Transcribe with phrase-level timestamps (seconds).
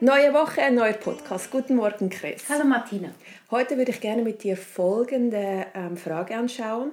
[0.00, 1.50] Neue Woche, ein neuer Podcast.
[1.50, 2.44] Guten Morgen, Chris.
[2.48, 3.12] Hallo Martina.
[3.50, 6.92] Heute würde ich gerne mit dir folgende ähm, Frage anschauen.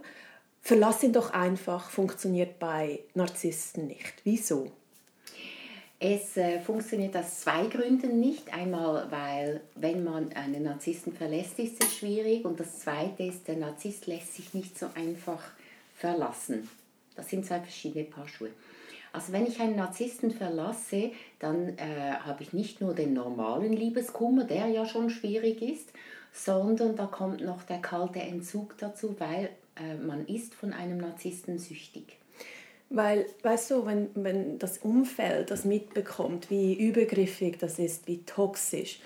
[0.64, 4.12] Verlass ihn doch einfach funktioniert bei Narzissten nicht.
[4.24, 4.72] Wieso?
[6.00, 8.52] Es äh, funktioniert aus zwei Gründen nicht.
[8.52, 12.44] Einmal, weil wenn man einen Narzissten verlässt, ist es schwierig.
[12.44, 15.44] Und das Zweite ist, der Narzisst lässt sich nicht so einfach
[15.96, 16.68] verlassen.
[17.16, 18.50] Das sind zwei verschiedene Paar Schuhe.
[19.16, 24.44] Also wenn ich einen Narzissten verlasse, dann äh, habe ich nicht nur den normalen Liebeskummer,
[24.44, 25.94] der ja schon schwierig ist,
[26.34, 31.60] sondern da kommt noch der kalte Entzug dazu, weil äh, man ist von einem Narzissten
[31.60, 32.18] süchtig.
[32.90, 39.00] Weil, weißt du, wenn, wenn das Umfeld das mitbekommt, wie übergriffig das ist, wie toxisch,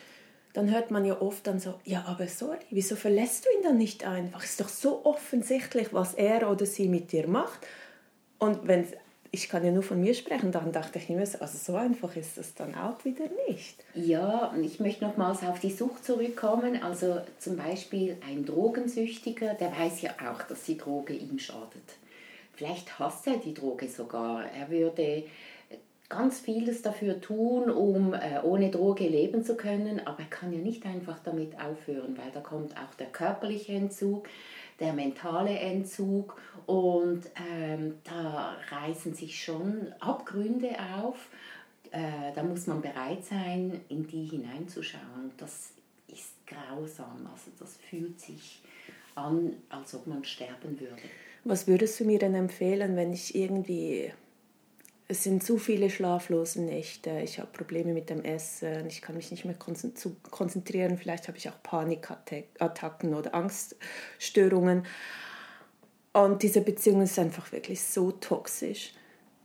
[0.53, 3.77] dann hört man ja oft dann so, ja, aber sorry, wieso verlässt du ihn dann
[3.77, 4.43] nicht einfach?
[4.43, 7.59] Es ist doch so offensichtlich, was er oder sie mit dir macht.
[8.39, 8.87] Und wenn
[9.31, 12.37] ich kann ja nur von mir sprechen, dann dachte ich immer, also so einfach ist
[12.37, 13.83] es dann auch wieder nicht.
[13.93, 16.81] Ja, und ich möchte nochmals auf die Sucht zurückkommen.
[16.81, 21.83] Also zum Beispiel ein Drogensüchtiger, der weiß ja auch, dass die Droge ihm schadet.
[22.55, 24.45] Vielleicht hasst er die Droge sogar.
[24.51, 25.23] Er würde
[26.09, 30.59] ganz vieles dafür tun, um äh, ohne Droge leben zu können, aber er kann ja
[30.59, 34.27] nicht einfach damit aufhören, weil da kommt auch der körperliche Entzug
[34.79, 41.27] der mentale Entzug und ähm, da reißen sich schon Abgründe auf.
[41.91, 45.31] Äh, da muss man bereit sein, in die hineinzuschauen.
[45.37, 45.71] Das
[46.07, 48.61] ist grausam, also das fühlt sich
[49.15, 51.01] an, als ob man sterben würde.
[51.43, 54.11] Was würdest du mir denn empfehlen, wenn ich irgendwie
[55.11, 59.31] es sind zu viele schlaflose Nächte, ich habe Probleme mit dem Essen, ich kann mich
[59.31, 64.85] nicht mehr konzentrieren, vielleicht habe ich auch Panikattacken oder Angststörungen.
[66.13, 68.93] Und diese Beziehung ist einfach wirklich so toxisch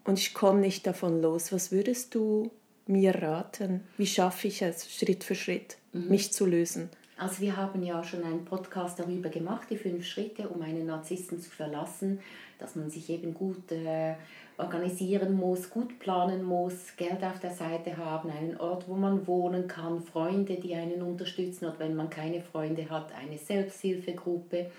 [0.04, 1.50] und ich komme nicht davon los.
[1.50, 2.50] Was würdest du
[2.86, 3.84] mir raten?
[3.96, 6.08] Wie schaffe ich es Schritt für Schritt, mhm.
[6.08, 6.90] mich zu lösen?
[7.16, 11.40] Also wir haben ja schon einen Podcast darüber gemacht, die fünf Schritte, um einen Narzissten
[11.40, 12.20] zu verlassen,
[12.58, 14.14] dass man sich eben gut äh,
[14.56, 19.66] organisieren muss, gut planen muss, Geld auf der Seite haben, einen Ort, wo man wohnen
[19.66, 24.70] kann, Freunde, die einen unterstützen oder wenn man keine Freunde hat, eine Selbsthilfegruppe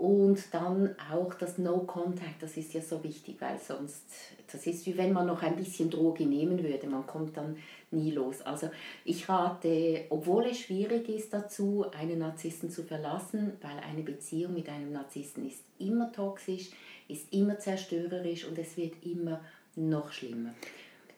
[0.00, 4.02] und dann auch das No Contact, das ist ja so wichtig, weil sonst,
[4.50, 7.58] das ist wie wenn man noch ein bisschen Droge nehmen würde, man kommt dann
[7.90, 8.40] nie los.
[8.40, 8.70] Also
[9.04, 14.70] ich rate, obwohl es schwierig ist dazu, einen Narzissten zu verlassen, weil eine Beziehung mit
[14.70, 16.70] einem Narzissten ist immer toxisch,
[17.10, 19.40] ist immer zerstörerisch und es wird immer
[19.76, 20.54] noch schlimmer.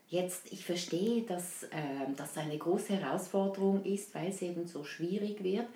[0.09, 5.43] Jetzt, ich verstehe, dass äh, das eine große Herausforderung ist, weil es eben so schwierig
[5.43, 5.67] wird.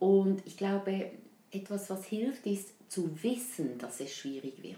[0.00, 1.12] Und ich glaube,
[1.52, 4.76] etwas, was hilft, ist zu wissen, dass es schwierig wird.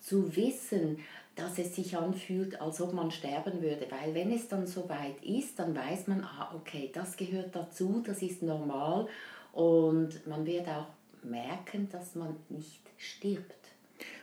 [0.00, 1.00] Zu wissen,
[1.34, 3.86] dass es sich anfühlt, als ob man sterben würde.
[3.90, 8.02] Weil wenn es dann so weit ist, dann weiß man, ah, okay, das gehört dazu,
[8.04, 9.06] das ist normal.
[9.52, 10.86] Und man wird auch
[11.22, 13.65] merken, dass man nicht stirbt.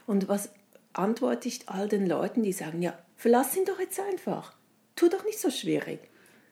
[0.05, 0.49] Und was
[0.93, 4.53] antworte ich all den Leuten, die sagen, ja, verlass ihn doch jetzt einfach.
[4.95, 5.99] Tu doch nicht so schwierig.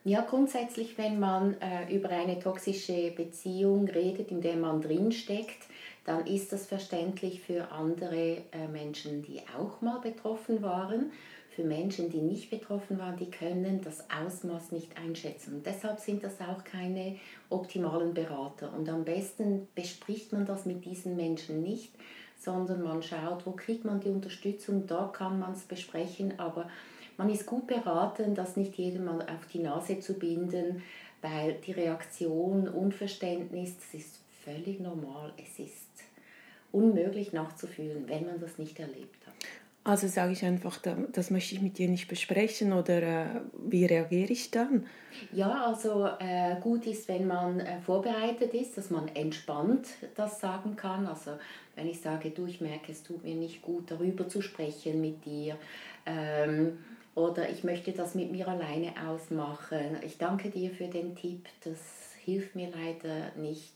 [0.03, 5.67] Ja, grundsätzlich, wenn man äh, über eine toxische Beziehung redet, in der man drinsteckt,
[6.05, 11.11] dann ist das verständlich für andere äh, Menschen, die auch mal betroffen waren.
[11.51, 15.55] Für Menschen, die nicht betroffen waren, die können das Ausmaß nicht einschätzen.
[15.55, 17.17] Und deshalb sind das auch keine
[17.49, 18.73] optimalen Berater.
[18.73, 21.93] Und am besten bespricht man das mit diesen Menschen nicht,
[22.43, 26.67] sondern man schaut, wo kriegt man die Unterstützung, da kann man es besprechen, aber
[27.17, 30.81] man ist gut beraten, das nicht jedem mal auf die Nase zu binden,
[31.21, 35.87] weil die Reaktion, Unverständnis, das ist völlig normal, es ist
[36.71, 39.35] unmöglich nachzufühlen, wenn man das nicht erlebt hat.
[39.83, 40.79] Also sage ich einfach,
[41.11, 44.85] das möchte ich mit dir nicht besprechen oder äh, wie reagiere ich dann?
[45.33, 50.75] Ja, also äh, gut ist, wenn man äh, vorbereitet ist, dass man entspannt das sagen
[50.75, 51.07] kann.
[51.07, 51.31] Also
[51.75, 55.25] wenn ich sage, du, ich merke, es tut mir nicht gut, darüber zu sprechen mit
[55.25, 55.57] dir.
[56.05, 56.77] Ähm,
[57.15, 59.97] oder ich möchte das mit mir alleine ausmachen.
[60.05, 61.79] Ich danke dir für den Tipp, das
[62.23, 63.73] hilft mir leider nicht.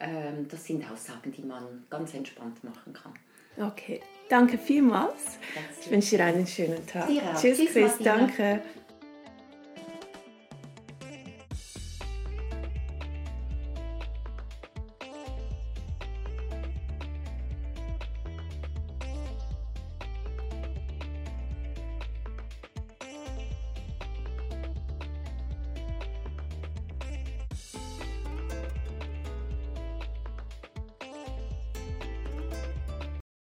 [0.00, 3.14] Ähm, das sind Aussagen, die man ganz entspannt machen kann.
[3.56, 4.00] Okay,
[4.30, 5.38] danke vielmals.
[5.82, 7.08] Ich wünsche dir einen schönen Tag.
[7.38, 8.62] Tschüss, Tschüss, Chris, danke.